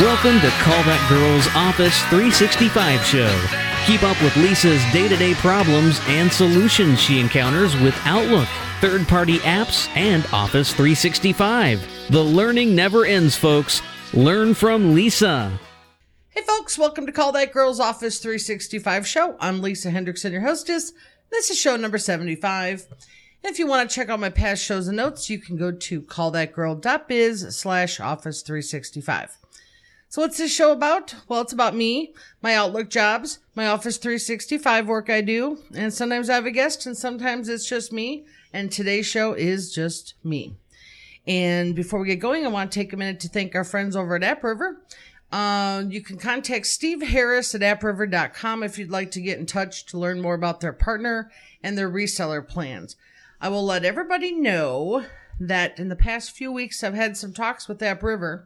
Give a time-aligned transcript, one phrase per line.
[0.00, 3.30] Welcome to Call That Girl's Office 365 show.
[3.86, 8.48] Keep up with Lisa's day to day problems and solutions she encounters with Outlook,
[8.80, 12.10] third party apps, and Office 365.
[12.10, 13.82] The learning never ends, folks.
[14.12, 15.56] Learn from Lisa.
[16.30, 19.36] Hey folks, welcome to Call That Girl's Office 365 show.
[19.38, 20.92] I'm Lisa Hendrickson, your hostess.
[21.30, 22.88] This is show number 75.
[23.44, 26.02] If you want to check out my past shows and notes, you can go to
[26.02, 29.38] callthatgirl.biz slash office 365.
[30.14, 31.12] So what's this show about?
[31.26, 36.30] Well, it's about me, my Outlook jobs, my Office 365 work I do, and sometimes
[36.30, 40.54] I have a guest and sometimes it's just me, and today's show is just me.
[41.26, 43.96] And before we get going, I want to take a minute to thank our friends
[43.96, 44.76] over at AppRiver.
[45.32, 49.84] Uh, you can contact Steve Harris at appriver.com if you'd like to get in touch
[49.86, 52.94] to learn more about their partner and their reseller plans.
[53.40, 55.06] I will let everybody know
[55.40, 58.44] that in the past few weeks I've had some talks with AppRiver.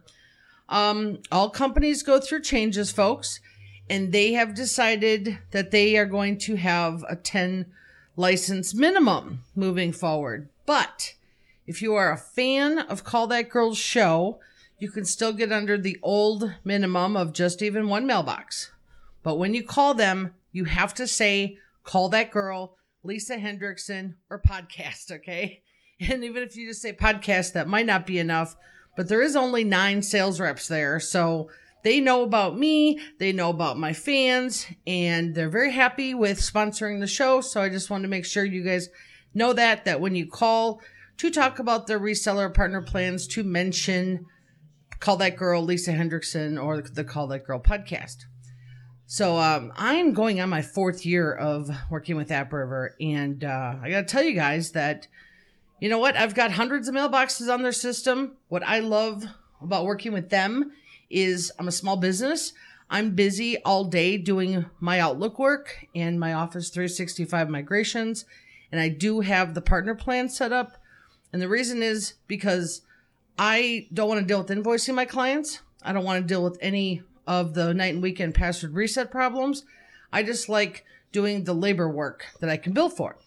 [0.69, 3.39] Um, all companies go through changes, folks,
[3.89, 7.65] and they have decided that they are going to have a 10
[8.15, 10.47] license minimum moving forward.
[10.67, 11.15] But
[11.65, 14.39] if you are a fan of Call That Girl's show,
[14.77, 18.71] you can still get under the old minimum of just even one mailbox.
[19.23, 24.41] But when you call them, you have to say, call that girl, Lisa Hendrickson, or
[24.41, 25.63] podcast, okay?
[26.01, 28.55] And even if you just say podcast, that might not be enough
[28.99, 30.99] but there is only nine sales reps there.
[30.99, 31.49] So
[31.85, 36.99] they know about me, they know about my fans, and they're very happy with sponsoring
[36.99, 37.39] the show.
[37.39, 38.89] So I just want to make sure you guys
[39.33, 40.81] know that, that when you call
[41.15, 44.25] to talk about their reseller partner plans, to mention
[44.99, 48.25] Call That Girl, Lisa Hendrickson, or the Call That Girl podcast.
[49.05, 53.91] So um, I'm going on my fourth year of working with AppRiver, and uh, I
[53.91, 55.07] got to tell you guys that
[55.79, 56.15] you know what?
[56.15, 58.37] I've got hundreds of mailboxes on their system.
[58.49, 59.25] What I love
[59.61, 60.71] about working with them
[61.09, 62.53] is I'm a small business.
[62.89, 68.25] I'm busy all day doing my Outlook work and my Office 365 migrations.
[68.71, 70.77] And I do have the partner plan set up.
[71.31, 72.81] And the reason is because
[73.37, 75.61] I don't want to deal with invoicing my clients.
[75.83, 79.63] I don't want to deal with any of the night and weekend password reset problems.
[80.11, 83.17] I just like doing the labor work that I can bill for.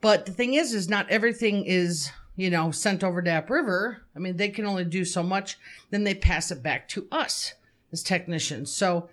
[0.00, 3.98] But the thing is, is not everything is, you know, sent over to AppRiver.
[4.14, 5.58] I mean, they can only do so much.
[5.90, 7.54] Then they pass it back to us
[7.92, 8.72] as technicians.
[8.72, 9.08] So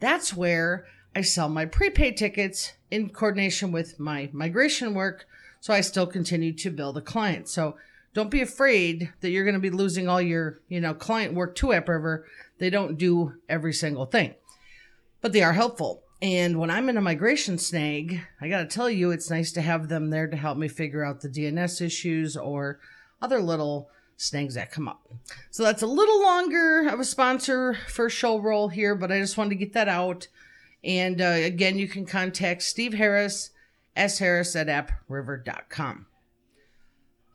[0.00, 5.26] that's where I sell my prepaid tickets in coordination with my migration work.
[5.60, 7.48] So I still continue to build a client.
[7.48, 7.76] So
[8.12, 11.54] don't be afraid that you're going to be losing all your, you know, client work
[11.56, 12.24] to AppRiver.
[12.58, 14.34] They don't do every single thing,
[15.20, 16.02] but they are helpful.
[16.22, 19.60] And when I'm in a migration snag, I got to tell you, it's nice to
[19.60, 22.80] have them there to help me figure out the DNS issues or
[23.20, 25.06] other little snags that come up.
[25.50, 29.36] So that's a little longer of a sponsor for show roll here, but I just
[29.36, 30.28] wanted to get that out.
[30.82, 33.50] And uh, again, you can contact Steve Harris,
[33.94, 34.18] S.
[34.18, 36.06] Harris at appriver.com.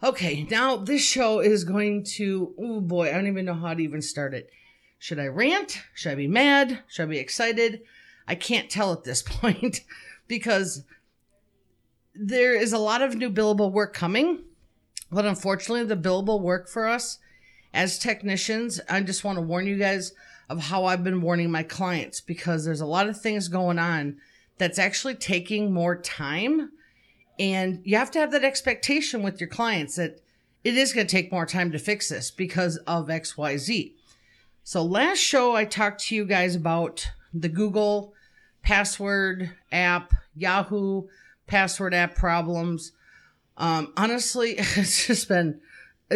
[0.04, 3.84] Okay, now this show is going to, oh boy, I don't even know how to
[3.84, 4.50] even start it.
[4.98, 5.80] Should I rant?
[5.94, 6.80] Should I be mad?
[6.88, 7.82] Should I be excited?
[8.28, 9.82] I can't tell at this point
[10.28, 10.84] because
[12.14, 14.44] there is a lot of new billable work coming.
[15.12, 17.20] But unfortunately, the billable work for us
[17.74, 20.14] as technicians, I just want to warn you guys
[20.50, 24.18] of how I've been warning my clients because there's a lot of things going on
[24.58, 26.72] that's actually taking more time.
[27.40, 30.22] And you have to have that expectation with your clients that
[30.64, 33.94] it is going to take more time to fix this because of XYZ.
[34.64, 38.14] So last show I talked to you guys about the Google
[38.64, 41.08] password app, Yahoo
[41.48, 42.92] password app problems.
[43.58, 45.60] Um, honestly, it's just been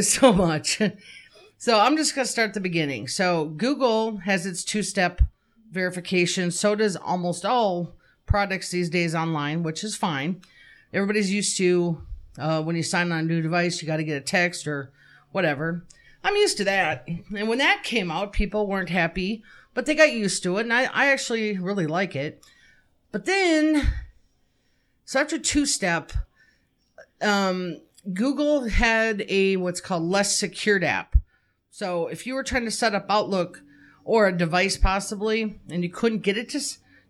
[0.01, 0.81] so much.
[1.57, 3.07] so I'm just going to start the beginning.
[3.07, 5.21] So Google has its two step
[5.71, 6.51] verification.
[6.51, 7.93] So does almost all
[8.25, 10.41] products these days online, which is fine.
[10.93, 12.01] Everybody's used to
[12.37, 14.91] uh, when you sign on a new device, you got to get a text or
[15.31, 15.85] whatever.
[16.23, 17.07] I'm used to that.
[17.07, 19.43] And when that came out, people weren't happy
[19.75, 22.43] but they got used to it, and I, I actually really like it.
[23.11, 23.87] But then,
[25.03, 26.13] so after two step,
[27.21, 27.81] um,
[28.11, 31.15] Google had a what's called less secured app.
[31.69, 33.61] So if you were trying to set up Outlook
[34.05, 36.61] or a device possibly, and you couldn't get it to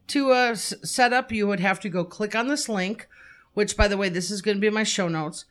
[0.08, 3.08] to uh, set up, you would have to go click on this link.
[3.54, 5.46] Which, by the way, this is going to be my show notes.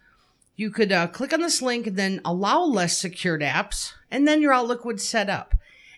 [0.56, 4.43] You could uh, click on this link and then allow less secured apps, and then
[4.43, 5.55] your Outlook would set up.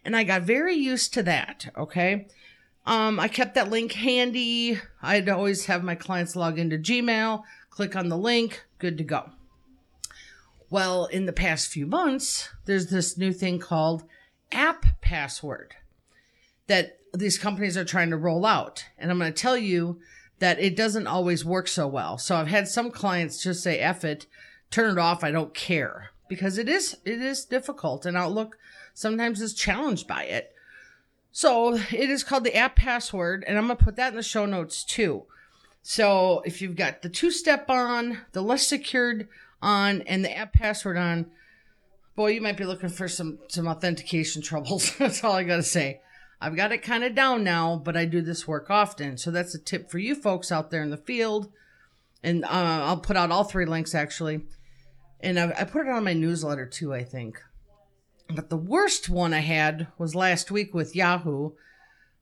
[0.07, 1.67] And I got very used to that.
[1.77, 2.29] Okay.
[2.87, 4.79] Um, I kept that link handy.
[5.03, 9.31] I'd always have my clients log into Gmail, click on the link, good to go.
[10.71, 14.05] Well, in the past few months, there's this new thing called
[14.53, 15.75] app password.
[16.67, 18.85] that these companies are trying to roll out.
[18.99, 20.01] And I'm going to tell you
[20.39, 22.19] that it doesn't always work so well.
[22.19, 24.27] So I've had some clients just say, F it,
[24.71, 26.11] turn it off, I don't care.
[26.29, 28.59] Because it is it is difficult and Outlook
[28.95, 30.53] sometimes is challenged by it.
[31.33, 34.47] So it is called the app password, and I'm gonna put that in the show
[34.47, 35.25] notes too.
[35.83, 39.29] So if you've got the two step on, the less secured
[39.61, 41.27] on, and the app password on,
[42.17, 44.97] boy, you might be looking for some some authentication troubles.
[44.99, 46.01] that's all I gotta say.
[46.41, 49.17] I've got it kind of down now, but I do this work often.
[49.17, 51.51] So that's a tip for you folks out there in the field.
[52.23, 54.43] And uh, I'll put out all three links actually.
[55.21, 57.43] And I, I put it on my newsletter too, I think.
[58.29, 61.53] But the worst one I had was last week with Yahoo.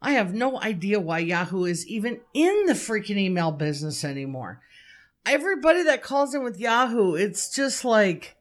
[0.03, 4.61] I have no idea why Yahoo is even in the freaking email business anymore.
[5.25, 8.37] Everybody that calls in with Yahoo, it's just like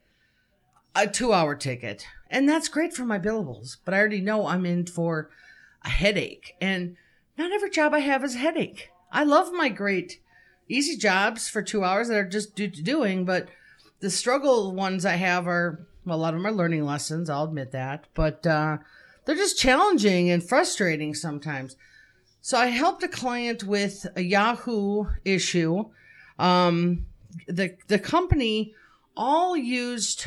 [0.93, 2.05] a two hour ticket.
[2.29, 5.29] And that's great for my billables, but I already know I'm in for
[5.85, 6.55] a headache.
[6.59, 6.97] And
[7.37, 8.89] not every job I have is a headache.
[9.11, 10.19] I love my great
[10.67, 13.47] easy jobs for two hours that are just do- doing, but
[14.03, 17.29] the struggle ones I have are, well, a lot of them are learning lessons.
[17.29, 18.79] I'll admit that, but, uh,
[19.23, 21.77] they're just challenging and frustrating sometimes.
[22.41, 25.85] So I helped a client with a Yahoo issue.
[26.37, 27.05] Um,
[27.47, 28.75] the, the company
[29.15, 30.25] all used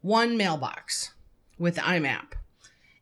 [0.00, 1.12] one mailbox
[1.58, 2.32] with IMAP.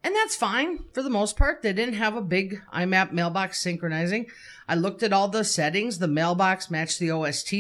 [0.03, 1.63] And that's fine for the most part.
[1.63, 4.27] They didn't have a big IMAP mailbox synchronizing.
[4.69, 6.01] I looked at all the settings.
[6.01, 7.55] The mailbox matched the OST.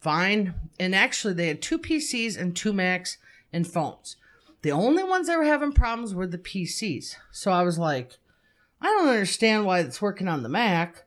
[0.00, 0.54] Fine.
[0.78, 3.18] And actually, they had two PCs and two Macs
[3.52, 4.16] and phones.
[4.62, 7.16] The only ones that were having problems were the PCs.
[7.30, 8.18] So I was like,
[8.80, 11.04] I don't understand why it's working on the Mac,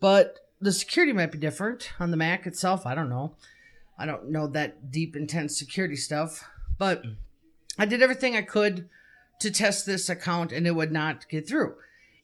[0.00, 2.86] but the security might be different on the Mac itself.
[2.86, 3.34] I don't know.
[3.98, 6.44] I don't know that deep, intense security stuff,
[6.78, 7.04] but
[7.78, 8.88] I did everything I could
[9.40, 11.74] to test this account and it would not get through.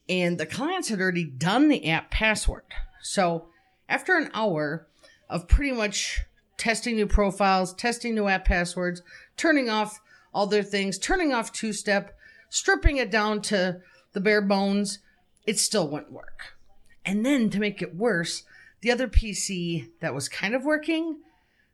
[0.09, 2.65] And the clients had already done the app password.
[3.01, 3.47] So
[3.89, 4.89] after an hour
[5.31, 6.21] of pretty much
[6.59, 9.03] testing new profiles, testing new app passwords,
[9.37, 10.01] turning off
[10.35, 12.17] all their things, turning off two step,
[12.51, 13.81] stripping it down to
[14.13, 14.99] the bare bones,
[15.47, 16.57] it still wouldn't work.
[17.05, 18.43] And then to make it worse,
[18.83, 21.19] the other PC that was kind of working,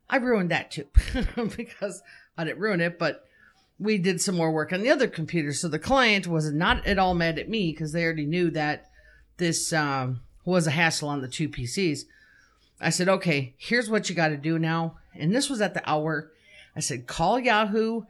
[0.09, 0.87] I ruined that too
[1.57, 2.01] because
[2.37, 3.25] I didn't ruin it, but
[3.79, 5.53] we did some more work on the other computer.
[5.53, 8.89] So the client was not at all mad at me because they already knew that
[9.37, 12.05] this um, was a hassle on the two PCs.
[12.79, 14.97] I said, okay, here's what you got to do now.
[15.15, 16.31] And this was at the hour.
[16.75, 18.03] I said, call Yahoo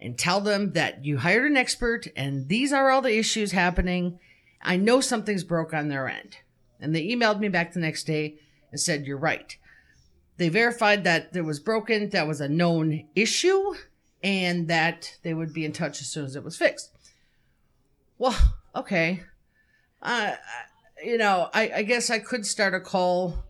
[0.00, 4.18] and tell them that you hired an expert and these are all the issues happening.
[4.62, 6.38] I know something's broke on their end.
[6.80, 8.36] And they emailed me back the next day
[8.70, 9.56] and said, you're right.
[10.36, 13.74] They verified that there was broken, that was a known issue,
[14.22, 16.90] and that they would be in touch as soon as it was fixed.
[18.18, 18.36] Well,
[18.74, 19.22] okay.
[20.00, 20.34] Uh,
[21.04, 23.44] you know, I, I guess I could start a call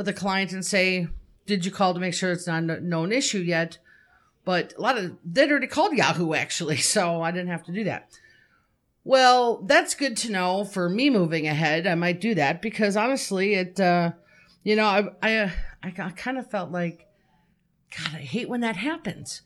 [0.00, 1.08] with a client and say,
[1.44, 3.76] Did you call to make sure it's not a known issue yet?
[4.46, 7.84] But a lot of, they'd already called Yahoo actually, so I didn't have to do
[7.84, 8.18] that.
[9.04, 11.86] Well, that's good to know for me moving ahead.
[11.86, 14.12] I might do that because honestly, it, uh,
[14.62, 15.52] you know, I, I,
[15.82, 17.06] I kind of felt like,
[17.94, 19.42] God, I hate when that happens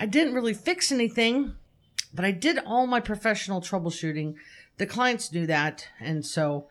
[0.00, 1.56] I didn't really fix anything,
[2.14, 4.34] but I did all my professional troubleshooting.
[4.78, 5.88] The clients knew that.
[6.00, 6.68] And so,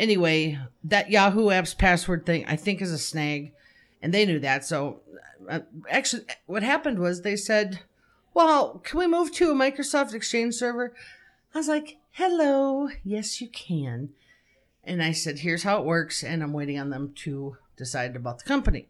[0.00, 3.52] anyway, that Yahoo Apps password thing, I think, is a snag.
[4.02, 4.64] And they knew that.
[4.64, 5.02] So,
[5.48, 7.80] uh, actually, what happened was they said,
[8.34, 10.94] Well, can we move to a Microsoft Exchange server?
[11.54, 12.88] I was like, Hello.
[13.04, 14.10] Yes, you can.
[14.82, 16.24] And I said, Here's how it works.
[16.24, 18.88] And I'm waiting on them to decide about the company.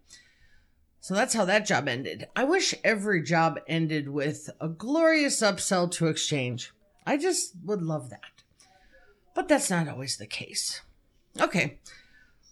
[1.01, 2.29] So that's how that job ended.
[2.37, 6.73] I wish every job ended with a glorious upsell to Exchange.
[7.07, 8.43] I just would love that.
[9.35, 10.83] But that's not always the case.
[11.39, 11.79] Okay.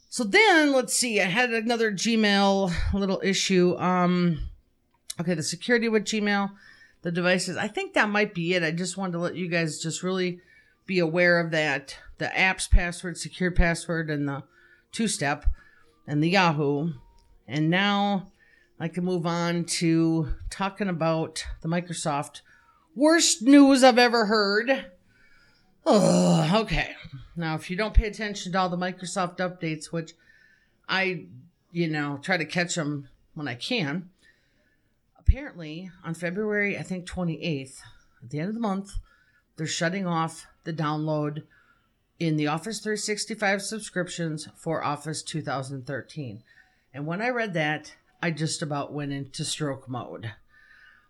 [0.09, 1.21] So then let's see.
[1.21, 3.77] I had another Gmail little issue.
[3.79, 4.49] Um
[5.21, 6.51] okay, the security with Gmail,
[7.03, 7.57] the devices.
[7.57, 8.63] I think that might be it.
[8.63, 10.41] I just wanted to let you guys just really
[10.87, 11.97] be aware of that.
[12.19, 14.43] The apps password, secure password, and the
[14.93, 15.45] two step
[16.07, 16.93] and the Yahoo.
[17.47, 18.33] And now
[18.81, 22.41] I can move on to talking about the Microsoft
[22.95, 24.87] worst news I've ever heard.
[25.87, 26.95] Oh, okay.
[27.39, 30.15] Now, if you don't pay attention to all the Microsoft updates, which
[30.89, 31.27] I,
[31.71, 34.11] you know, try to catch them when I can,
[35.17, 37.79] apparently on February, I think 28th,
[38.25, 38.95] at the end of the month,
[39.57, 41.45] they're shutting off the download
[42.19, 46.43] in the Office 365 subscriptions for Office 2013.
[46.93, 50.33] And when I read that, I just about went into stroke mode.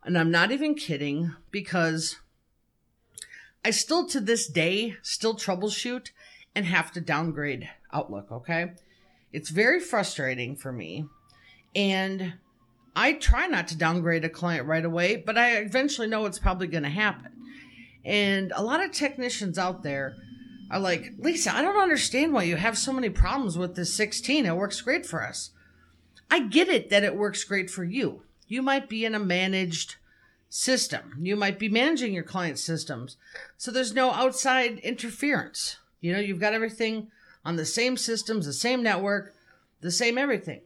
[0.04, 2.16] And I'm not even kidding because
[3.64, 6.10] I still to this day still troubleshoot
[6.54, 8.72] and have to downgrade Outlook, okay?
[9.32, 11.06] It's very frustrating for me.
[11.74, 12.34] And
[12.96, 16.66] I try not to downgrade a client right away, but I eventually know it's probably
[16.66, 17.32] going to happen.
[18.04, 20.16] And a lot of technicians out there
[20.70, 24.46] are like, Lisa, I don't understand why you have so many problems with this 16.
[24.46, 25.50] It works great for us.
[26.30, 28.22] I get it that it works great for you.
[28.46, 29.96] You might be in a managed
[30.48, 31.14] system.
[31.20, 33.16] You might be managing your client systems.
[33.56, 35.76] So there's no outside interference.
[36.00, 37.10] You know, you've got everything
[37.44, 39.34] on the same systems, the same network,
[39.80, 40.60] the same everything.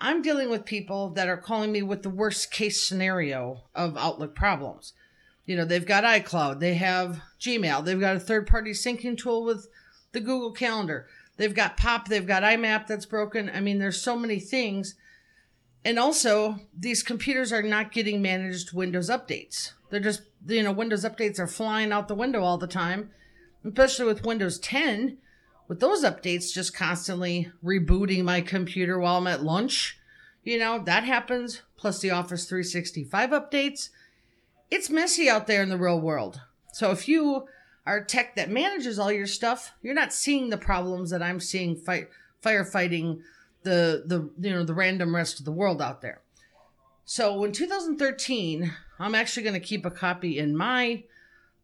[0.00, 4.34] I'm dealing with people that are calling me with the worst case scenario of Outlook
[4.34, 4.92] problems.
[5.44, 9.44] You know, they've got iCloud, they have Gmail, they've got a third party syncing tool
[9.44, 9.68] with
[10.12, 13.50] the Google Calendar, they've got Pop, they've got IMAP that's broken.
[13.52, 14.94] I mean, there's so many things
[15.84, 19.72] and also, these computers are not getting managed Windows updates.
[19.90, 23.10] They're just, you know, Windows updates are flying out the window all the time,
[23.64, 25.18] especially with Windows 10.
[25.68, 29.98] With those updates just constantly rebooting my computer while I'm at lunch,
[30.44, 31.62] you know, that happens.
[31.76, 33.88] Plus the Office 365 updates.
[34.70, 36.40] It's messy out there in the real world.
[36.72, 37.46] So if you
[37.86, 41.76] are tech that manages all your stuff, you're not seeing the problems that I'm seeing
[41.76, 42.08] fight,
[42.42, 43.20] firefighting
[43.62, 46.20] the the you know the random rest of the world out there.
[47.04, 51.02] So in 2013, I'm actually going to keep a copy in my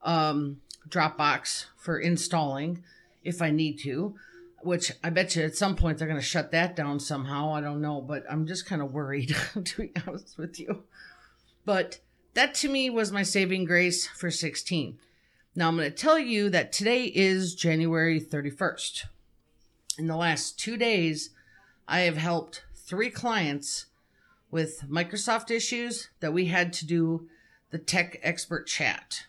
[0.02, 2.82] um, Dropbox for installing
[3.24, 4.14] if I need to.
[4.62, 7.54] Which I bet you at some point they're going to shut that down somehow.
[7.54, 10.82] I don't know, but I'm just kind of worried to be honest with you.
[11.64, 12.00] But
[12.34, 14.98] that to me was my saving grace for 16.
[15.54, 19.04] Now I'm going to tell you that today is January 31st.
[19.98, 21.30] In the last two days,
[21.86, 23.86] I have helped three clients
[24.50, 27.28] with Microsoft issues that we had to do
[27.70, 29.26] the tech expert chat.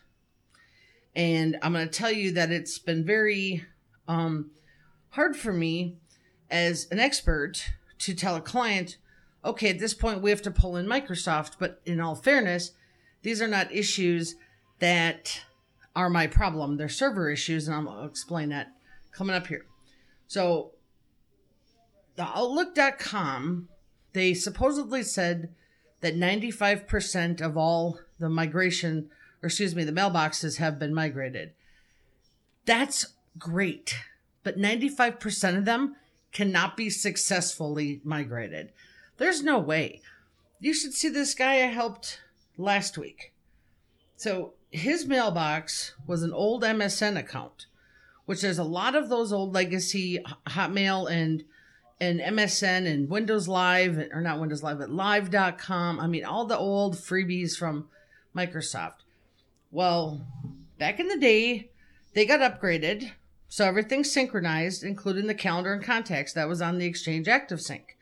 [1.14, 3.64] And I'm going to tell you that it's been very
[4.06, 4.50] um,
[5.10, 5.96] hard for me
[6.50, 8.96] as an expert to tell a client,
[9.44, 11.52] okay, at this point we have to pull in Microsoft.
[11.58, 12.72] But in all fairness,
[13.22, 14.36] these are not issues
[14.78, 15.42] that
[15.94, 16.76] are my problem.
[16.76, 18.68] They're server issues, and I'll explain that
[19.12, 19.66] coming up here.
[20.26, 20.72] So
[22.16, 23.68] the Outlook.com,
[24.12, 25.54] they supposedly said
[26.00, 29.10] that 95% of all the migration,
[29.42, 31.52] or excuse me, the mailboxes have been migrated.
[32.66, 33.96] That's great,
[34.42, 35.96] but 95% of them
[36.32, 38.72] cannot be successfully migrated.
[39.16, 40.00] There's no way.
[40.60, 42.20] You should see this guy I helped
[42.56, 43.32] last week.
[44.16, 47.66] So his mailbox was an old MSN account,
[48.26, 51.44] which there's a lot of those old legacy Hotmail and
[52.02, 56.00] and MSN and Windows Live, or not Windows Live, but live.com.
[56.00, 57.88] I mean, all the old freebies from
[58.34, 59.02] Microsoft.
[59.70, 60.26] Well,
[60.78, 61.70] back in the day,
[62.14, 63.12] they got upgraded.
[63.48, 67.96] So everything's synchronized, including the calendar and contacts that was on the Exchange Active Sync.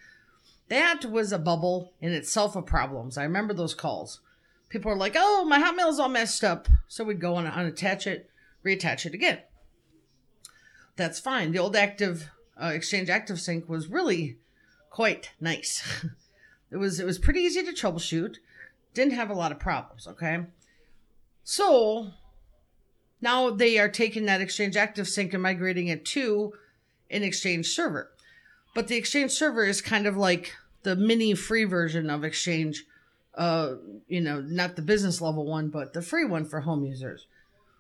[0.68, 3.16] That was a bubble in itself of problems.
[3.16, 4.20] I remember those calls.
[4.68, 6.68] People were like, oh, my Hotmail's all messed up.
[6.86, 8.28] So we'd go and unattach it,
[8.64, 9.38] reattach it again.
[10.96, 11.52] That's fine.
[11.52, 14.36] The old active uh, Exchange Active Sync was really
[14.90, 16.04] quite nice.
[16.70, 18.36] it was it was pretty easy to troubleshoot.
[18.94, 20.06] Didn't have a lot of problems.
[20.06, 20.44] Okay,
[21.50, 22.08] so
[23.22, 26.52] now they are taking that Exchange Active Sync and migrating it to
[27.10, 28.10] an Exchange server.
[28.74, 30.52] But the Exchange server is kind of like
[30.82, 32.84] the mini free version of Exchange.
[33.34, 33.76] Uh,
[34.08, 37.26] you know, not the business level one, but the free one for home users,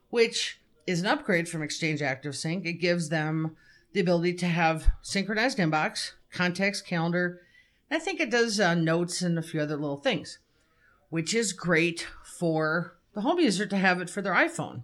[0.08, 2.64] which is an upgrade from Exchange Active Sync.
[2.64, 3.54] It gives them
[3.92, 7.42] the ability to have synchronized inbox, contacts, calendar.
[7.90, 10.38] I think it does uh, notes and a few other little things,
[11.10, 14.82] which is great for the home user to have it for their iPhone.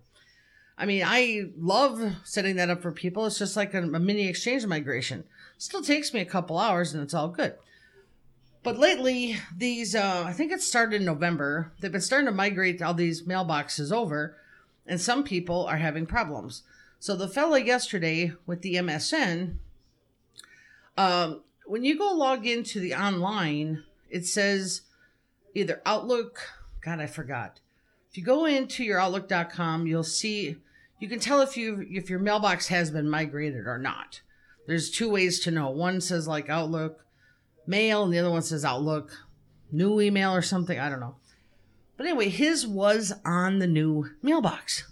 [0.76, 3.26] I mean, I love setting that up for people.
[3.26, 5.22] It's just like a, a mini exchange migration.
[5.56, 7.54] Still takes me a couple hours and it's all good.
[8.64, 12.82] But lately, these, uh, I think it started in November, they've been starting to migrate
[12.82, 14.36] all these mailboxes over,
[14.84, 16.64] and some people are having problems.
[16.98, 19.58] So the fella yesterday with the MSN,
[20.98, 24.80] um, when you go log into the online, it says
[25.54, 26.40] either Outlook.
[26.80, 27.60] God, I forgot.
[28.14, 30.54] If you go into your Outlook.com, you'll see
[31.00, 34.20] you can tell if you if your mailbox has been migrated or not.
[34.68, 35.68] There's two ways to know.
[35.70, 37.04] One says like Outlook
[37.66, 39.10] Mail, and the other one says Outlook
[39.72, 40.78] New Email or something.
[40.78, 41.16] I don't know.
[41.96, 44.84] But anyway, his was on the new mailbox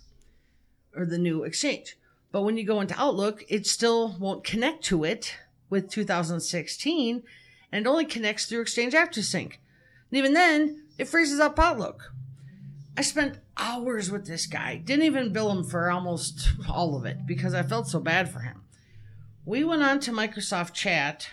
[0.96, 1.96] or the new exchange.
[2.32, 5.36] But when you go into Outlook, it still won't connect to it
[5.70, 7.22] with 2016
[7.70, 9.60] and it only connects through Exchange Active Sync.
[10.10, 12.12] And even then, it freezes up Outlook.
[12.96, 14.76] I spent hours with this guy.
[14.76, 18.40] Didn't even bill him for almost all of it because I felt so bad for
[18.40, 18.62] him.
[19.44, 21.28] We went on to Microsoft Chat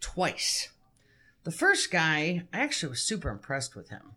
[0.00, 0.70] twice.
[1.44, 4.12] The first guy, I actually was super impressed with him.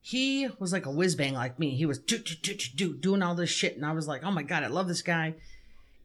[0.00, 1.76] He was like a whiz bang like me.
[1.76, 3.76] He was do, do, do, do, do, doing all this shit.
[3.76, 5.34] And I was like, oh my God, I love this guy.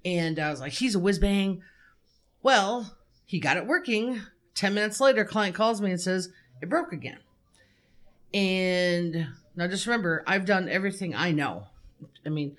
[0.05, 1.63] And I was like, he's a whiz bang.
[2.43, 4.21] Well, he got it working.
[4.53, 6.29] 10 minutes later, client calls me and says,
[6.61, 7.19] it broke again.
[8.33, 9.27] And
[9.57, 11.65] now just remember, I've done everything I know.
[12.23, 12.55] I mean,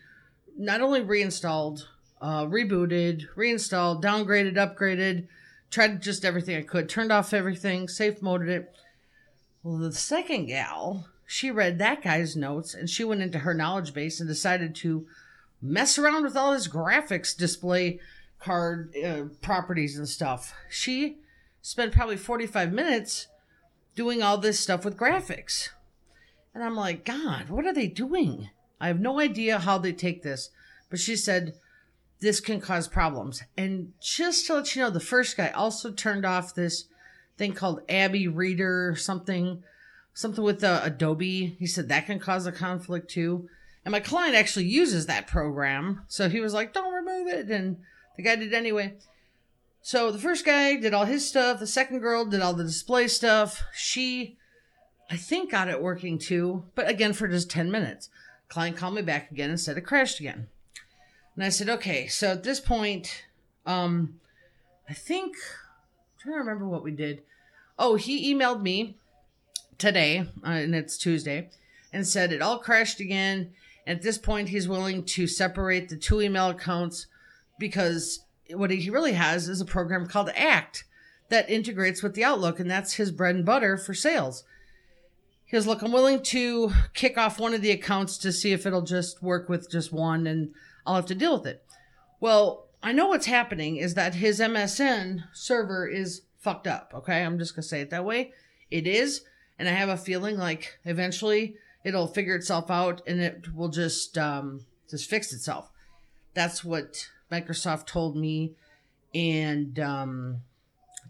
[0.59, 1.89] not only reinstalled,
[2.21, 5.29] uh, rebooted, reinstalled, downgraded, upgraded,
[5.71, 8.75] tried just everything I could, turned off everything, safe moded it.
[9.63, 13.95] Well, the second gal, she read that guy's notes and she went into her knowledge
[13.95, 15.07] base and decided to
[15.63, 18.01] mess around with all his graphics display
[18.41, 20.53] card uh, properties and stuff.
[20.69, 21.19] She
[21.63, 23.29] spent probably 45 minutes
[23.95, 25.69] doing all this stuff with graphics.
[26.59, 28.51] And I'm like, God, what are they doing?
[28.81, 30.51] I have no idea how they take this.
[30.91, 31.55] But she said,
[32.19, 33.45] this can cause problems.
[33.57, 36.87] And just to let you know, the first guy also turned off this
[37.37, 39.63] thing called Abby Reader, something,
[40.15, 41.57] something with uh, Adobe.
[41.61, 43.49] He said that can cause a conflict too.
[43.85, 46.03] And my client actually uses that program.
[46.09, 47.49] So he was like, don't remove it.
[47.51, 47.77] And
[48.17, 48.95] the guy did anyway.
[49.81, 51.61] So the first guy did all his stuff.
[51.61, 53.63] The second girl did all the display stuff.
[53.73, 54.39] She,
[55.11, 58.11] I think, got it working too, but again for just 10 minutes.
[58.49, 60.49] Client called me back again and said it crashed again.
[61.35, 63.25] And I said, okay, so at this point,
[63.65, 64.21] um,
[64.89, 67.23] I think, I'm trying to remember what we did.
[67.79, 68.97] Oh, he emailed me
[69.79, 71.51] today, uh, and it's Tuesday,
[71.93, 73.53] and said it all crashed again.
[73.87, 77.07] At this point, he's willing to separate the two email accounts
[77.59, 80.85] because what he really has is a program called Act
[81.29, 84.45] that integrates with the Outlook, and that's his bread and butter for sales.
[85.49, 88.67] He goes, Look, I'm willing to kick off one of the accounts to see if
[88.67, 90.53] it'll just work with just one and
[90.87, 91.65] I'll have to deal with it.
[92.21, 96.93] Well, I know what's happening is that his MSN server is fucked up.
[96.95, 97.25] Okay.
[97.25, 98.33] I'm just going to say it that way.
[98.71, 99.23] It is.
[99.59, 104.19] And I have a feeling like eventually it'll figure itself out and it will just,
[104.19, 105.71] um, just fix itself.
[106.35, 108.53] That's what Microsoft told me
[109.15, 110.43] and um,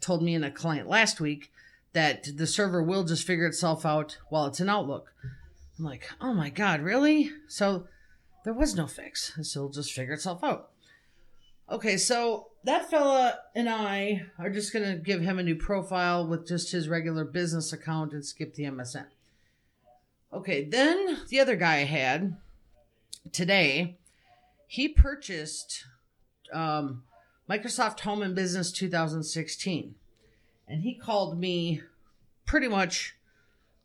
[0.00, 1.50] told me in a client last week
[1.98, 5.12] that the server will just figure itself out while it's in Outlook.
[5.76, 7.32] I'm like, oh my God, really?
[7.48, 7.88] So
[8.44, 9.36] there was no fix.
[9.36, 10.70] It'll just figure itself out.
[11.68, 16.24] Okay, so that fella and I are just going to give him a new profile
[16.24, 19.06] with just his regular business account and skip the MSN.
[20.32, 22.36] Okay, then the other guy I had
[23.32, 23.98] today,
[24.68, 25.84] he purchased
[26.52, 27.02] um,
[27.50, 29.96] Microsoft Home and Business 2016.
[30.68, 31.82] And he called me
[32.46, 33.16] pretty much,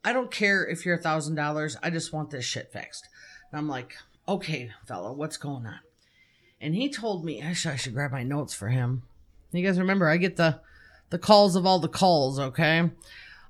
[0.03, 3.07] I don't care if you're a thousand dollars, I just want this shit fixed.
[3.51, 3.95] And I'm like,
[4.27, 5.79] okay, fella, what's going on?
[6.59, 9.03] And he told me, actually, I should grab my notes for him.
[9.51, 10.59] You guys remember, I get the
[11.09, 12.89] the calls of all the calls, okay?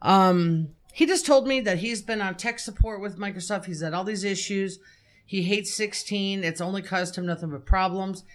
[0.02, 3.66] Um, he just told me that he's been on tech support with Microsoft.
[3.66, 4.80] He's had all these issues.
[5.26, 6.44] He hates 16.
[6.44, 8.26] It's only caused him nothing but problems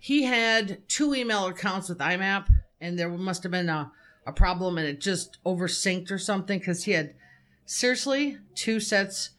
[0.00, 2.48] he had two email accounts with IMAP,
[2.80, 3.92] and there must have been a,
[4.26, 7.14] a problem, and it just oversynced or something because he had
[7.64, 9.30] seriously two sets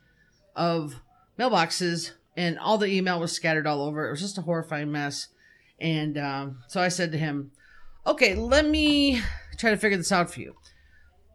[0.56, 1.02] of
[1.38, 4.08] mailboxes, and all the email was scattered all over.
[4.08, 5.28] It was just a horrifying mess.
[5.80, 7.52] And um, so I said to him,
[8.06, 9.22] okay, let me
[9.58, 10.56] try to figure this out for you.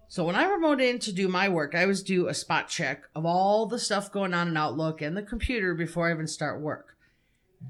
[0.08, 3.04] So when I remote in to do my work, I always do a spot check
[3.14, 6.60] of all the stuff going on in Outlook and the computer before I even start
[6.60, 6.96] work.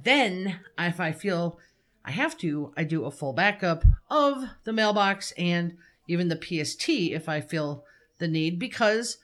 [0.04, 1.58] Then, if I feel
[2.06, 6.88] I have to, I do a full backup of the mailbox and even the PST
[6.88, 7.84] if I feel
[8.18, 9.18] the need because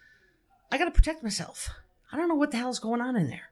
[0.70, 1.70] I got to protect myself.
[2.10, 3.50] I don't know what the hell's going on in there.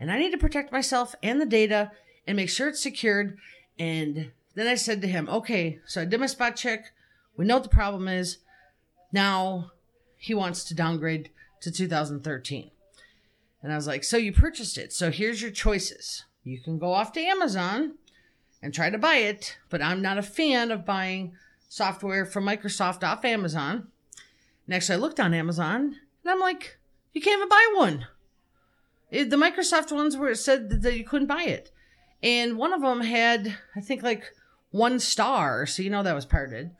[0.00, 1.92] And I need to protect myself and the data
[2.26, 3.36] and make sure it's secured.
[3.78, 6.92] And then I said to him, okay, so I did my spot check.
[7.36, 8.38] We know what the problem is.
[9.12, 9.72] Now
[10.16, 11.30] he wants to downgrade
[11.60, 12.70] to 2013.
[13.62, 14.92] And I was like, so you purchased it.
[14.92, 16.24] So here's your choices.
[16.42, 17.94] You can go off to Amazon
[18.62, 21.32] and try to buy it, but I'm not a fan of buying
[21.68, 23.88] software from Microsoft off Amazon.
[24.66, 26.78] Next, I looked on Amazon and I'm like,
[27.12, 28.06] you can't even buy one.
[29.10, 31.70] It, the Microsoft ones where it said that you couldn't buy it.
[32.22, 34.32] And one of them had, I think, like
[34.70, 35.66] one star.
[35.66, 36.70] So you know that was parted.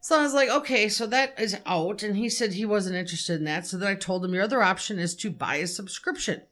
[0.00, 2.02] So I was like, okay, so that is out.
[2.02, 3.66] And he said he wasn't interested in that.
[3.66, 6.42] So then I told him your other option is to buy a subscription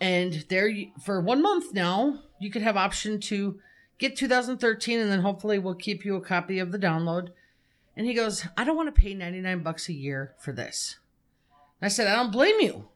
[0.00, 0.70] and there
[1.02, 3.58] for one month now you could have option to
[3.98, 7.30] get 2013 and then hopefully we'll keep you a copy of the download
[7.96, 10.98] and he goes i don't want to pay 99 bucks a year for this
[11.80, 12.88] I said, I don't blame you.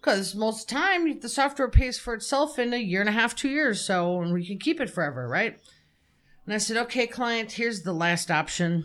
[0.00, 3.12] Because most of the time, the software pays for itself in a year and a
[3.12, 3.80] half, two years.
[3.80, 5.58] So, and we can keep it forever, right?
[6.44, 8.84] And I said, okay, client, here's the last option.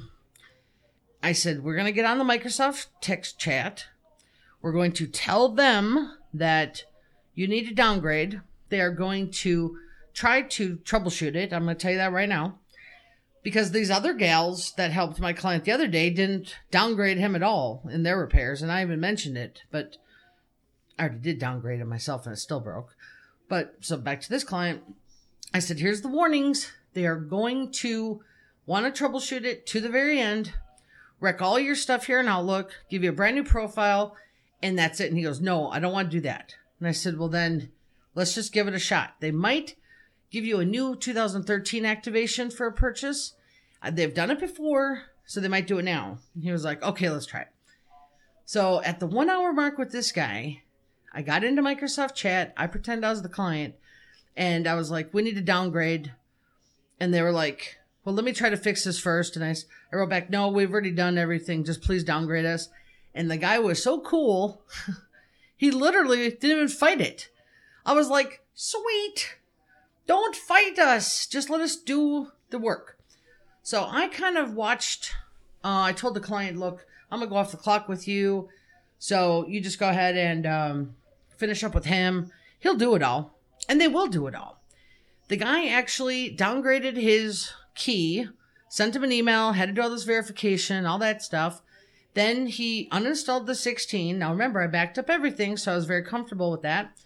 [1.23, 3.85] I said, we're going to get on the Microsoft text chat.
[4.61, 6.83] We're going to tell them that
[7.33, 8.41] you need to downgrade.
[8.69, 9.77] They are going to
[10.13, 11.53] try to troubleshoot it.
[11.53, 12.59] I'm going to tell you that right now.
[13.43, 17.43] Because these other gals that helped my client the other day didn't downgrade him at
[17.43, 18.61] all in their repairs.
[18.61, 19.97] And I even mentioned it, but
[20.99, 22.95] I already did downgrade him myself and it still broke.
[23.47, 24.83] But so back to this client,
[25.53, 26.71] I said, here's the warnings.
[26.93, 28.21] They are going to
[28.65, 30.53] want to troubleshoot it to the very end,
[31.19, 34.15] wreck all your stuff here in Outlook, give you a brand new profile,
[34.61, 35.07] and that's it.
[35.07, 36.55] And he goes, No, I don't want to do that.
[36.79, 37.71] And I said, Well, then
[38.17, 39.13] let's just give it a shot.
[39.19, 39.75] They might
[40.31, 43.33] give you a new 2013 activation for a purchase.
[43.81, 46.17] Uh, they've done it before, so they might do it now.
[46.33, 47.49] And he was like, Okay, let's try it.
[48.43, 50.63] So at the one hour mark with this guy,
[51.13, 52.53] I got into Microsoft Chat.
[52.57, 53.75] I pretend I was the client,
[54.35, 56.13] and I was like, "We need to downgrade."
[56.99, 59.35] And they were like, "Well, let me try to fix this first.
[59.35, 59.55] And I,
[59.91, 61.63] I wrote back, "No, we've already done everything.
[61.63, 62.69] Just please downgrade us."
[63.15, 64.61] And the guy was so cool,
[65.57, 67.29] he literally didn't even fight it.
[67.87, 69.37] I was like, "Sweet,
[70.05, 71.25] don't fight us.
[71.25, 72.99] Just let us do the work."
[73.63, 75.15] So I kind of watched.
[75.63, 78.49] Uh, I told the client, "Look, I'm gonna go off the clock with you."
[78.99, 80.95] So you just go ahead and um,
[81.37, 82.31] finish up with him.
[82.59, 83.37] He'll do it all.
[83.69, 84.61] And they will do it all.
[85.27, 88.27] The guy actually downgraded his key,
[88.69, 91.61] sent him an email, had to do all this verification, all that stuff.
[92.13, 94.17] Then he uninstalled the 16.
[94.17, 96.97] Now remember, I backed up everything, so I was very comfortable with that.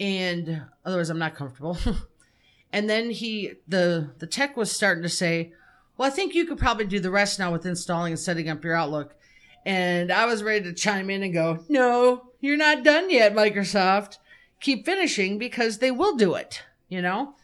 [0.00, 1.76] And otherwise, I'm not comfortable.
[2.72, 5.52] and then he, the the tech was starting to say,
[5.96, 8.62] "Well, I think you could probably do the rest now with installing and setting up
[8.62, 9.14] your Outlook."
[9.68, 14.16] And I was ready to chime in and go, no, you're not done yet, Microsoft.
[14.60, 17.34] Keep finishing because they will do it, you know?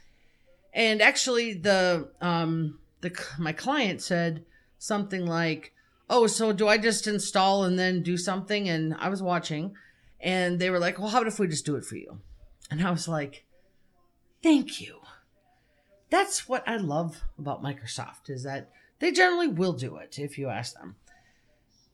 [0.73, 4.45] And actually the um the my client said
[4.79, 5.73] something like,
[6.09, 9.75] "Oh, so do I just install and then do something?" And I was watching
[10.19, 12.21] and they were like, "Well, how about if we just do it for you?"
[12.70, 13.44] And I was like,
[14.42, 15.00] "Thank you."
[16.11, 20.48] That's what I love about Microsoft is that they generally will do it if you
[20.48, 20.96] ask them.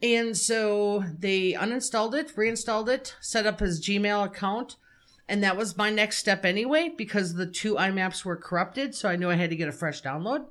[0.03, 4.77] And so they uninstalled it, reinstalled it, set up his Gmail account.
[5.29, 8.95] And that was my next step anyway, because the two IMAPs were corrupted.
[8.95, 10.47] So I knew I had to get a fresh download.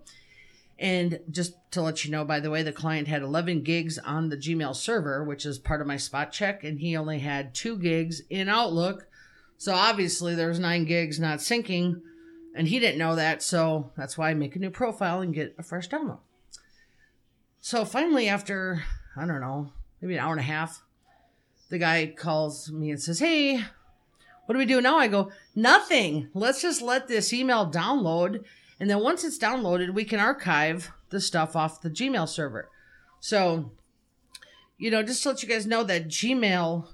[0.77, 4.29] And just to let you know, by the way, the client had 11 gigs on
[4.29, 7.77] the Gmail server, which is part of my spot check, and he only had two
[7.77, 9.09] gigs in Outlook.
[9.60, 12.02] So obviously there was nine gigs not syncing,
[12.56, 13.43] and he didn't know that.
[13.43, 16.19] So that's why I make a new profile and get a fresh download.
[17.60, 18.84] So finally, after
[19.17, 20.82] I don't know, maybe an hour and a half.
[21.69, 23.58] The guy calls me and says, Hey,
[24.45, 24.98] what do we do now?
[24.98, 26.30] I go, Nothing.
[26.34, 28.45] Let's just let this email download.
[28.80, 32.69] And then once it's downloaded, we can archive the stuff off the Gmail server.
[33.19, 33.72] So,
[34.78, 36.88] you know, just to let you guys know that Gmail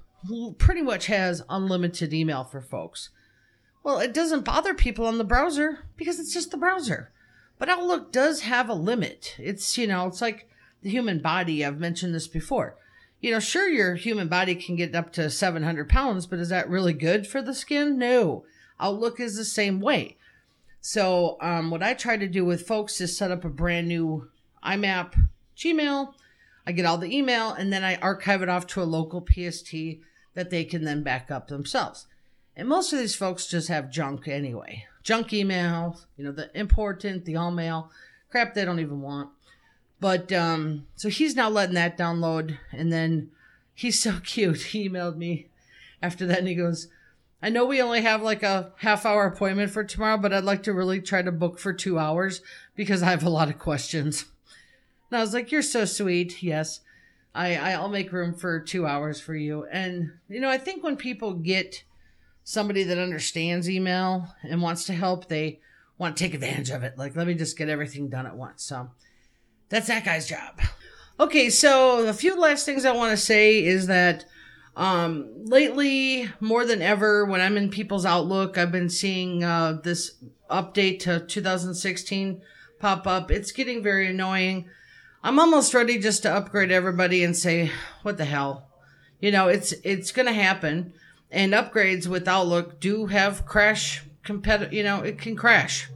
[0.58, 3.10] pretty much has unlimited email for folks.
[3.82, 7.12] Well, it doesn't bother people on the browser because it's just the browser.
[7.58, 9.36] But Outlook does have a limit.
[9.38, 10.48] It's, you know, it's like
[10.82, 11.64] the human body.
[11.64, 12.76] I've mentioned this before.
[13.20, 16.68] You know, sure, your human body can get up to 700 pounds, but is that
[16.68, 17.98] really good for the skin?
[17.98, 18.44] No.
[18.78, 20.16] Outlook is the same way.
[20.80, 24.28] So, um, what I try to do with folks is set up a brand new
[24.64, 25.14] IMAP
[25.56, 26.12] Gmail.
[26.66, 29.72] I get all the email and then I archive it off to a local PST
[30.34, 32.06] that they can then back up themselves.
[32.56, 34.86] And most of these folks just have junk anyway.
[35.02, 37.90] Junk email, you know, the important, the all mail,
[38.30, 39.30] crap they don't even want.
[40.00, 43.30] But um, so he's now letting that download, and then
[43.74, 44.62] he's so cute.
[44.62, 45.48] He emailed me
[46.02, 46.88] after that, and he goes,
[47.42, 50.62] "I know we only have like a half hour appointment for tomorrow, but I'd like
[50.64, 52.42] to really try to book for two hours
[52.74, 54.26] because I have a lot of questions."
[55.10, 56.80] And I was like, "You're so sweet." Yes,
[57.34, 59.66] I I'll make room for two hours for you.
[59.70, 61.84] And you know, I think when people get
[62.44, 65.60] somebody that understands email and wants to help, they
[65.98, 66.96] want to take advantage of it.
[66.96, 68.62] Like, let me just get everything done at once.
[68.62, 68.90] So
[69.68, 70.60] that's that guy's job.
[71.18, 74.26] Okay, so a few last things I want to say is that
[74.76, 80.16] um, lately, more than ever, when I'm in people's Outlook, I've been seeing uh, this
[80.50, 82.42] update to 2016
[82.78, 83.30] pop up.
[83.30, 84.68] It's getting very annoying.
[85.26, 88.68] I'm almost ready just to upgrade everybody and say, "What the hell?"
[89.18, 90.92] You know, it's it's going to happen.
[91.32, 94.72] And upgrades with Outlook do have crash competitive.
[94.72, 95.88] You know, it can crash.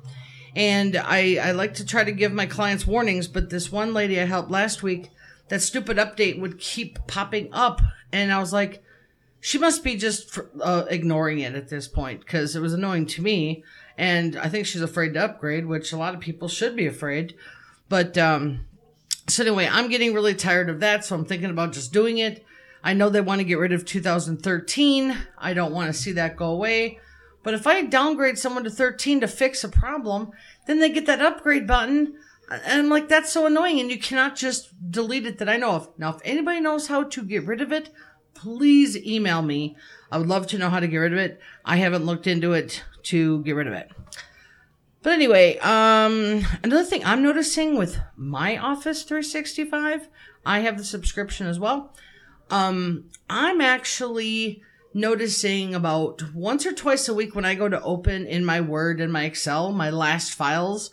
[0.57, 4.21] And I, I like to try to give my clients warnings, but this one lady
[4.21, 5.11] I helped last week,
[5.47, 7.81] that stupid update would keep popping up
[8.13, 8.83] And I was like,
[9.39, 13.23] she must be just uh, ignoring it at this point because it was annoying to
[13.23, 13.63] me.
[13.97, 17.37] And I think she's afraid to upgrade, which a lot of people should be afraid.
[17.89, 18.67] But, um,
[19.29, 21.05] so anyway, I'm getting really tired of that.
[21.05, 22.45] So I'm thinking about just doing it.
[22.83, 25.17] I know they want to get rid of 2013.
[25.39, 26.99] I don't want to see that go away.
[27.43, 30.31] But if I downgrade someone to 13 to fix a problem,
[30.67, 32.15] then they get that upgrade button.
[32.51, 33.81] And I'm like, that's so annoying.
[33.81, 35.91] And you cannot just delete it that I know of.
[35.99, 37.91] Now, if anybody knows how to get rid of it,
[38.35, 39.77] please email me.
[40.11, 41.41] I would love to know how to get rid of it.
[41.65, 43.91] I haven't looked into it to get rid of it.
[45.03, 50.09] But anyway, um, another thing I'm noticing with my Office 365,
[50.45, 51.95] I have the subscription as well.
[52.51, 58.27] Um, I'm actually noticing about once or twice a week when I go to open
[58.27, 60.91] in my Word and my Excel, my last files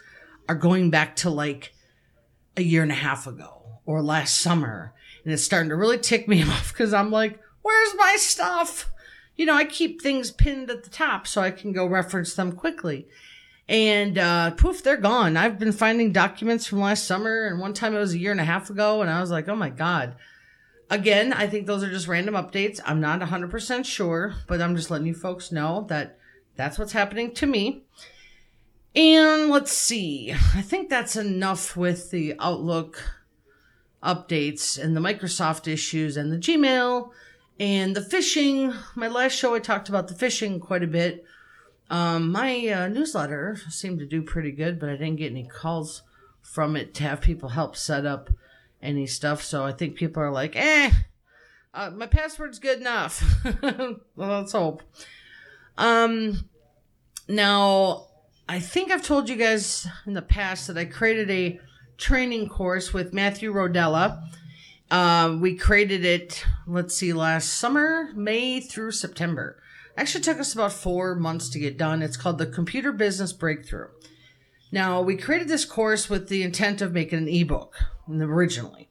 [0.48, 1.74] are going back to like
[2.56, 4.94] a year and a half ago or last summer.
[5.24, 8.90] And it's starting to really tick me off because I'm like, where's my stuff?
[9.36, 12.54] You know, I keep things pinned at the top so I can go reference them
[12.54, 13.08] quickly.
[13.70, 15.36] And uh, poof, they're gone.
[15.36, 18.40] I've been finding documents from last summer, and one time it was a year and
[18.40, 20.16] a half ago, and I was like, oh my God
[20.90, 22.80] Again, I think those are just random updates.
[22.86, 26.18] I'm not 100% sure, but I'm just letting you folks know that
[26.56, 27.84] that's what's happening to me.
[28.96, 30.32] And let's see.
[30.32, 33.04] I think that's enough with the Outlook
[34.02, 37.12] updates and the Microsoft issues and the Gmail
[37.60, 38.74] and the phishing.
[38.96, 41.26] My last show, I talked about the phishing quite a bit.
[41.90, 46.04] Um, my uh, newsletter seemed to do pretty good, but I didn't get any calls
[46.42, 48.30] from it to have people help set up
[48.82, 49.44] any stuff.
[49.44, 50.92] So I think people are like, eh,
[51.74, 53.24] uh, my password's good enough.
[53.62, 54.84] well, let's hope.
[55.78, 56.50] Um,
[57.28, 58.08] now,
[58.50, 61.60] I think I've told you guys in the past that I created a
[61.98, 64.24] training course with Matthew Rodella.
[64.90, 69.62] Uh, we created it, let's see, last summer, May through September.
[69.98, 72.04] Actually, took us about four months to get done.
[72.04, 73.88] It's called the Computer Business Breakthrough.
[74.72, 77.76] Now, we created this course with the intent of making an ebook
[78.08, 78.90] originally.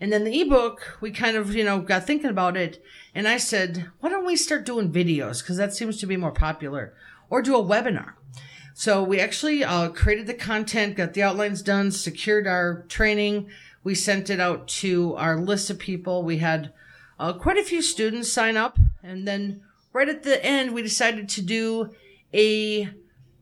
[0.00, 2.82] And then the ebook, we kind of, you know, got thinking about it.
[3.14, 5.42] And I said, why don't we start doing videos?
[5.42, 6.94] Because that seems to be more popular.
[7.30, 8.12] Or do a webinar.
[8.74, 13.48] So we actually uh, created the content, got the outlines done, secured our training.
[13.82, 16.22] We sent it out to our list of people.
[16.22, 16.72] We had
[17.18, 18.78] uh, quite a few students sign up.
[19.02, 19.62] And then
[19.94, 21.94] right at the end, we decided to do
[22.34, 22.90] a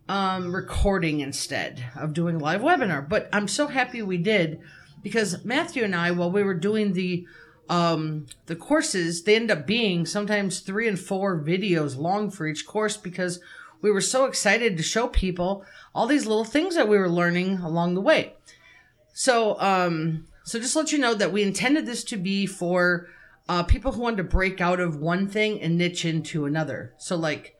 [0.09, 3.09] um, recording instead of doing a live webinar.
[3.09, 4.61] But I'm so happy we did
[5.03, 7.27] because Matthew and I, while we were doing the
[7.69, 12.67] um, the courses, they end up being sometimes three and four videos long for each
[12.67, 13.41] course because
[13.81, 17.59] we were so excited to show people all these little things that we were learning
[17.59, 18.35] along the way.
[19.15, 23.09] So, um, so just let you know that we intended this to be for
[23.49, 26.95] uh, people who wanted to break out of one thing and niche into another.
[26.99, 27.57] So, like,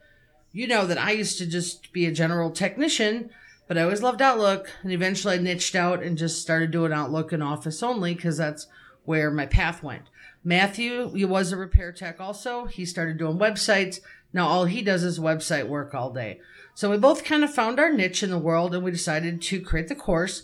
[0.51, 3.29] you know that I used to just be a general technician,
[3.67, 7.31] but I always loved Outlook, and eventually I niched out and just started doing Outlook
[7.31, 8.67] and Office only because that's
[9.05, 10.03] where my path went.
[10.43, 12.65] Matthew, he was a repair tech also.
[12.65, 13.99] He started doing websites.
[14.33, 16.39] Now all he does is website work all day.
[16.75, 19.61] So we both kind of found our niche in the world and we decided to
[19.61, 20.43] create the course.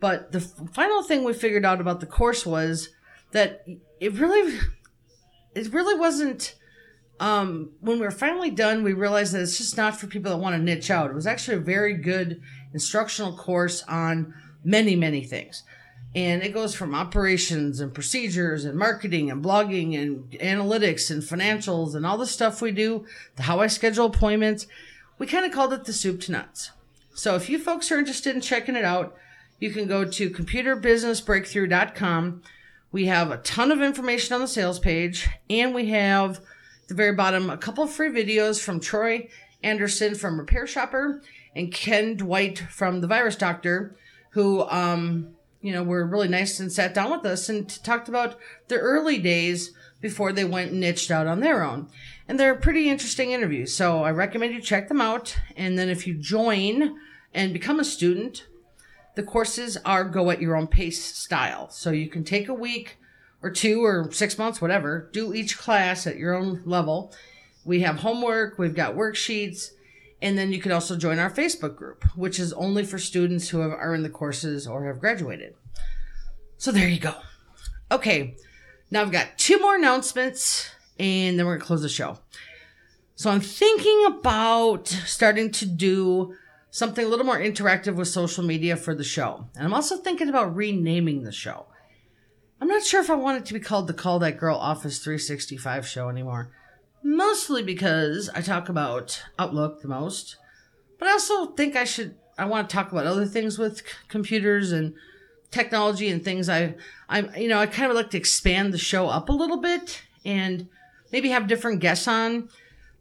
[0.00, 2.90] But the final thing we figured out about the course was
[3.32, 3.64] that
[4.00, 4.58] it really,
[5.54, 6.54] it really wasn't
[7.20, 10.38] um, when we were finally done, we realized that it's just not for people that
[10.38, 11.10] want to niche out.
[11.10, 12.40] It was actually a very good
[12.72, 14.34] instructional course on
[14.64, 15.64] many, many things.
[16.14, 21.94] And it goes from operations and procedures and marketing and blogging and analytics and financials
[21.94, 23.04] and all the stuff we do,
[23.36, 24.66] to how I schedule appointments.
[25.18, 26.70] We kind of called it the soup to nuts.
[27.14, 29.16] So if you folks are interested in checking it out,
[29.60, 32.42] you can go to computerbusinessbreakthrough.com.
[32.90, 36.40] We have a ton of information on the sales page and we have
[36.88, 39.28] the very bottom, a couple of free videos from Troy
[39.62, 41.20] Anderson from RepairShopr
[41.54, 43.94] and Ken Dwight from The Virus Doctor,
[44.30, 48.38] who, um, you know, were really nice and sat down with us and talked about
[48.68, 51.88] their early days before they went niched out on their own.
[52.26, 53.74] And they're pretty interesting interviews.
[53.74, 55.36] So I recommend you check them out.
[55.56, 56.96] And then if you join
[57.34, 58.46] and become a student,
[59.18, 61.68] the courses are go at your own pace style.
[61.70, 62.98] So you can take a week
[63.42, 65.10] or two or six months, whatever.
[65.12, 67.12] Do each class at your own level.
[67.64, 69.70] We have homework, we've got worksheets,
[70.22, 73.58] and then you can also join our Facebook group, which is only for students who
[73.58, 75.54] have earned the courses or have graduated.
[76.56, 77.16] So there you go.
[77.90, 78.36] Okay,
[78.92, 82.20] now I've got two more announcements, and then we're gonna close the show.
[83.16, 86.36] So I'm thinking about starting to do
[86.70, 89.46] something a little more interactive with social media for the show.
[89.56, 91.66] And I'm also thinking about renaming the show.
[92.60, 94.98] I'm not sure if I want it to be called the Call That Girl Office
[94.98, 96.50] 365 show anymore.
[97.02, 100.36] Mostly because I talk about Outlook the most,
[100.98, 102.16] but I also think I should.
[102.36, 104.94] I want to talk about other things with c- computers and
[105.50, 106.48] technology and things.
[106.48, 106.74] I,
[107.08, 110.02] I'm, you know, I kind of like to expand the show up a little bit
[110.24, 110.68] and
[111.10, 112.48] maybe have different guests on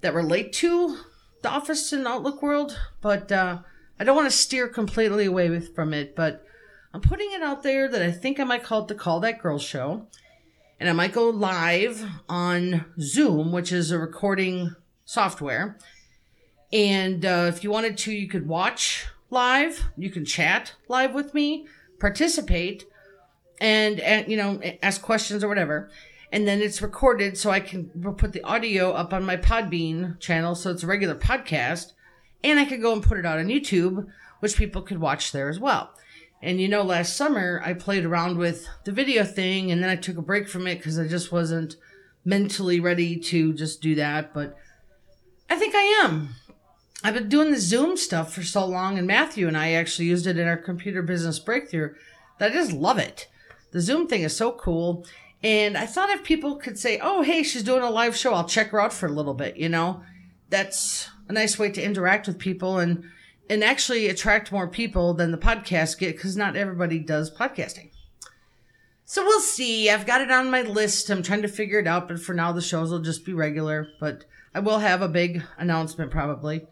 [0.02, 0.98] that relate to
[1.42, 2.80] the Office and Outlook world.
[3.02, 3.60] But uh,
[4.00, 6.16] I don't want to steer completely away with, from it.
[6.16, 6.46] But
[6.94, 9.42] I'm putting it out there that I think I might call it the Call That
[9.42, 10.08] Girl Show.
[10.80, 15.78] And I might go live on Zoom, which is a recording software.
[16.72, 21.34] And uh, if you wanted to, you could watch live, you can chat live with
[21.34, 21.68] me,
[22.00, 22.86] participate,
[23.60, 25.90] and, and you know, ask questions or whatever.
[26.32, 30.56] And then it's recorded so I can put the audio up on my Podbean channel.
[30.56, 31.94] So it's a regular podcast.
[32.44, 34.08] And I could go and put it out on YouTube,
[34.40, 35.94] which people could watch there as well.
[36.42, 39.96] And you know, last summer I played around with the video thing and then I
[39.96, 41.78] took a break from it because I just wasn't
[42.24, 44.34] mentally ready to just do that.
[44.34, 44.56] But
[45.50, 46.36] I think I am.
[47.04, 50.26] I've been doing the Zoom stuff for so long, and Matthew and I actually used
[50.26, 51.94] it in our computer business breakthrough
[52.40, 53.28] that I just love it.
[53.72, 55.06] The Zoom thing is so cool.
[55.44, 58.48] And I thought if people could say, oh, hey, she's doing a live show, I'll
[58.48, 60.02] check her out for a little bit, you know?
[60.50, 63.04] That's a nice way to interact with people and
[63.50, 67.92] and actually attract more people than the podcast get because not everybody does podcasting.
[69.06, 69.90] So we'll see.
[69.90, 71.10] I've got it on my list.
[71.10, 73.88] I'm trying to figure it out, but for now the shows will just be regular.
[74.02, 76.68] But I will have a big announcement probably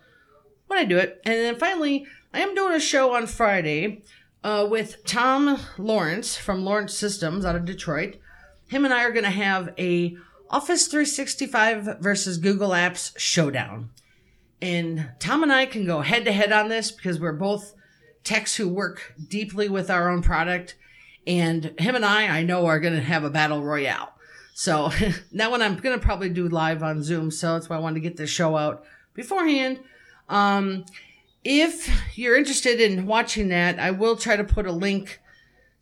[0.67, 1.21] when I do it.
[1.23, 4.03] And then finally, I am doing a show on Friday
[4.43, 8.17] uh, with Tom Lawrence from Lawrence Systems out of Detroit.
[8.67, 10.17] Him and I are going to have a
[10.49, 13.89] Office 365 versus Google Apps showdown.
[14.61, 17.73] And Tom and I can go head to head on this because we're both
[18.23, 20.75] techs who work deeply with our own product.
[21.27, 24.13] And him and I, I know, are going to have a battle royale.
[24.53, 24.89] So
[25.33, 27.31] that one I'm going to probably do live on Zoom.
[27.31, 29.79] So that's why I wanted to get this show out beforehand.
[30.29, 30.85] Um,
[31.43, 35.19] if you're interested in watching that, I will try to put a link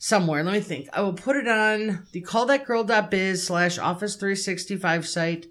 [0.04, 0.44] somewhere.
[0.44, 0.90] Let me think.
[0.92, 5.48] I will put it on the callthatgirl.biz slash office 365 site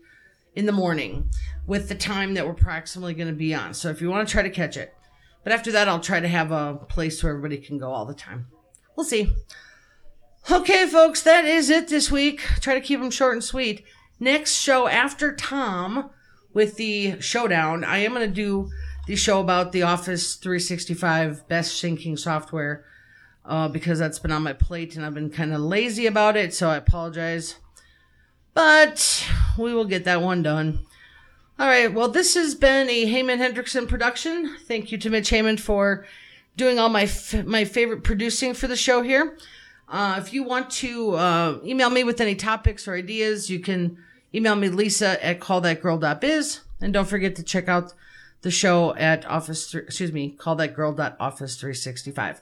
[0.55, 1.31] in the morning
[1.67, 3.73] with the time that we're approximately going to be on.
[3.73, 4.95] So if you want to try to catch it.
[5.43, 8.13] But after that, I'll try to have a place where everybody can go all the
[8.13, 8.49] time.
[8.95, 9.33] We'll see.
[10.51, 12.43] Okay, folks, that is it this week.
[12.61, 13.87] Try to keep them short and sweet.
[14.21, 16.11] Next show after Tom
[16.53, 18.69] with the showdown, I am going to do
[19.07, 22.85] the show about the Office 365 best syncing software
[23.45, 26.55] uh, because that's been on my plate and I've been kind of lazy about it,
[26.55, 27.57] so I apologize.
[28.55, 29.27] But
[29.59, 30.81] we will get that one done.
[31.59, 34.57] All right, well, this has been a Heyman Hendrickson production.
[34.67, 36.07] Thank you to Mitch Heyman for
[36.57, 39.37] doing all my f- my favorite producing for the show here.
[39.89, 43.99] Uh, if you want to uh, email me with any topics or ideas, you can
[44.35, 46.61] email me Lisa at callthatgirl.biz.
[46.81, 47.93] And don't forget to check out
[48.41, 52.41] the show at office, excuse me, callthatgirl.office365.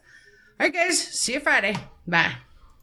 [0.60, 1.74] All right, guys, see you Friday.
[2.06, 2.34] Bye.